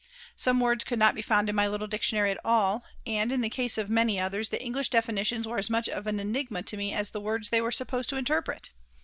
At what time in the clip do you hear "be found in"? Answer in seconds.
1.13-1.55